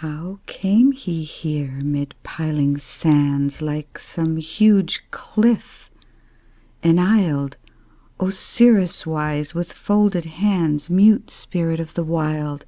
How 0.00 0.40
came 0.44 0.92
he 0.92 1.24
here 1.24 1.80
mid 1.80 2.14
piling 2.22 2.76
sands, 2.76 3.62
Like 3.62 3.98
some 3.98 4.36
huge 4.36 5.02
cliff 5.10 5.90
enisled, 6.82 7.56
Osiris 8.20 9.06
wise, 9.06 9.54
with 9.54 9.72
folded 9.72 10.26
hands, 10.26 10.90
Mute 10.90 11.30
spirit 11.30 11.80
of 11.80 11.94
the 11.94 12.04
Wild? 12.04 12.66